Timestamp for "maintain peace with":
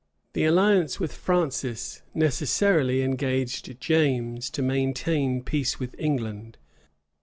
4.63-5.93